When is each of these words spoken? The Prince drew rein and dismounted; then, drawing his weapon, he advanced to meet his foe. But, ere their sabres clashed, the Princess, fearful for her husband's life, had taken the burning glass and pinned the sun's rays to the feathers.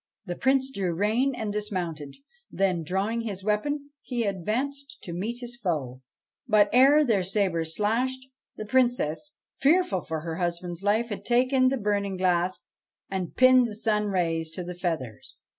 The 0.25 0.35
Prince 0.35 0.71
drew 0.71 0.95
rein 0.95 1.35
and 1.35 1.53
dismounted; 1.53 2.15
then, 2.49 2.81
drawing 2.81 3.21
his 3.21 3.43
weapon, 3.43 3.91
he 4.01 4.23
advanced 4.23 4.97
to 5.03 5.13
meet 5.13 5.41
his 5.41 5.55
foe. 5.57 6.01
But, 6.47 6.69
ere 6.73 7.05
their 7.05 7.21
sabres 7.21 7.75
clashed, 7.75 8.25
the 8.55 8.65
Princess, 8.65 9.33
fearful 9.59 10.01
for 10.01 10.21
her 10.21 10.37
husband's 10.37 10.81
life, 10.81 11.09
had 11.09 11.23
taken 11.23 11.67
the 11.69 11.77
burning 11.77 12.17
glass 12.17 12.61
and 13.11 13.35
pinned 13.35 13.67
the 13.67 13.75
sun's 13.75 14.07
rays 14.09 14.49
to 14.53 14.63
the 14.63 14.73
feathers. 14.73 15.37